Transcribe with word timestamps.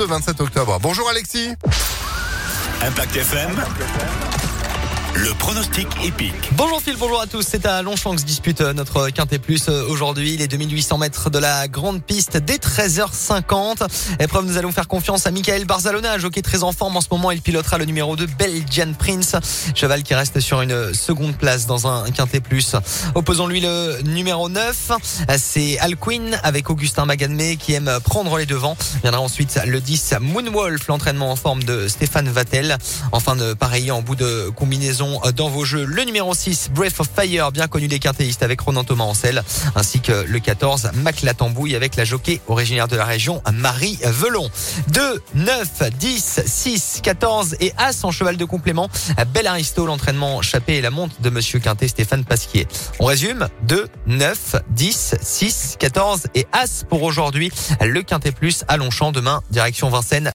ce 0.00 0.06
27 0.06 0.40
octobre. 0.40 0.78
Bonjour 0.80 1.08
Alexis. 1.10 1.50
Impact 2.82 3.16
FM. 3.16 3.50
Le 5.14 5.34
pronostic 5.34 5.88
épique. 6.04 6.50
Bonjour 6.52 6.80
Phil, 6.80 6.96
bonjour 6.96 7.20
à 7.20 7.26
tous. 7.26 7.42
C'est 7.42 7.66
à 7.66 7.82
Longchamp 7.82 8.14
que 8.14 8.20
se 8.20 8.24
dispute 8.24 8.60
euh, 8.60 8.72
notre 8.72 9.10
Quintet 9.10 9.40
Plus 9.40 9.68
euh, 9.68 9.84
aujourd'hui. 9.88 10.36
Les 10.36 10.46
2800 10.46 10.98
mètres 10.98 11.30
de 11.30 11.38
la 11.38 11.66
grande 11.66 12.00
piste 12.00 12.36
dès 12.36 12.56
13h50. 12.56 13.86
Épreuve, 14.20 14.46
nous 14.46 14.56
allons 14.56 14.70
faire 14.70 14.86
confiance 14.86 15.26
à 15.26 15.32
Michael 15.32 15.64
Barzalona, 15.64 16.18
jockey 16.18 16.42
très 16.42 16.62
en 16.62 16.70
forme 16.70 16.96
en 16.96 17.00
ce 17.00 17.08
moment. 17.10 17.32
Il 17.32 17.42
pilotera 17.42 17.76
le 17.76 17.86
numéro 17.86 18.14
2 18.14 18.26
Belgian 18.38 18.92
Prince. 18.96 19.34
Cheval 19.74 20.04
qui 20.04 20.14
reste 20.14 20.38
sur 20.38 20.60
une 20.60 20.94
seconde 20.94 21.36
place 21.36 21.66
dans 21.66 21.88
un 21.88 22.08
Quintet 22.10 22.40
Plus. 22.40 22.76
Opposons-lui 23.16 23.60
le 23.60 24.02
numéro 24.02 24.48
9. 24.48 24.92
C'est 25.38 25.78
Alquin 25.80 26.38
avec 26.44 26.70
Augustin 26.70 27.04
Maganmé 27.04 27.56
qui 27.56 27.74
aime 27.74 27.90
prendre 28.04 28.38
les 28.38 28.46
devants. 28.46 28.76
Viendra 29.02 29.20
ensuite 29.20 29.58
le 29.66 29.80
10 29.80 30.14
Moonwolf, 30.20 30.86
l'entraînement 30.86 31.32
en 31.32 31.36
forme 31.36 31.64
de 31.64 31.88
Stéphane 31.88 32.28
Vattel. 32.28 32.78
Enfin 33.10 33.34
de 33.34 33.54
pareil 33.54 33.90
en 33.90 34.02
bout 34.02 34.14
de 34.14 34.50
combinaison 34.54 34.99
dans 35.34 35.48
vos 35.48 35.64
jeux. 35.64 35.84
Le 35.84 36.02
numéro 36.04 36.34
6, 36.34 36.70
Breath 36.74 37.00
of 37.00 37.08
Fire, 37.14 37.52
bien 37.52 37.68
connu 37.68 37.88
des 37.88 37.98
quintéistes 37.98 38.42
avec 38.42 38.60
Ronan 38.60 38.84
Thomas 38.84 39.04
Ancel, 39.04 39.42
ainsi 39.74 40.00
que 40.00 40.24
le 40.26 40.38
14, 40.38 40.90
Mac 40.94 41.22
Latambouille 41.22 41.74
avec 41.74 41.96
la 41.96 42.04
jockey 42.04 42.40
originaire 42.48 42.86
de 42.86 42.96
la 42.96 43.04
région, 43.04 43.42
Marie 43.52 43.98
Velon. 44.02 44.50
2, 44.88 45.22
9, 45.34 45.68
10, 45.98 46.40
6, 46.44 47.00
14 47.02 47.56
et 47.60 47.72
As 47.78 48.04
en 48.04 48.10
cheval 48.10 48.36
de 48.36 48.44
complément. 48.44 48.90
Bel 49.32 49.46
Aristo, 49.46 49.86
l'entraînement 49.86 50.42
chappé 50.42 50.76
et 50.76 50.80
la 50.82 50.90
monte 50.90 51.20
de 51.22 51.30
Monsieur 51.30 51.60
Quintet, 51.60 51.88
Stéphane 51.88 52.24
Pasquier. 52.24 52.68
On 52.98 53.06
résume 53.06 53.48
2, 53.62 53.86
9, 54.06 54.56
10, 54.70 55.14
6, 55.22 55.76
14 55.78 56.24
et 56.34 56.46
As 56.52 56.84
pour 56.88 57.02
aujourd'hui. 57.02 57.50
Le 57.80 58.02
Quintet 58.02 58.32
Plus 58.32 58.64
à 58.68 58.76
Longchamp 58.76 59.12
demain, 59.12 59.42
direction 59.50 59.88
Vincennes. 59.88 60.28